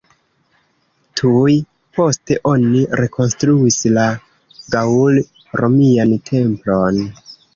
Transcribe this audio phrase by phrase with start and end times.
[1.19, 1.51] Tuj
[1.97, 4.07] poste oni rekonstruis la
[4.77, 6.99] gaŭl-romian templon.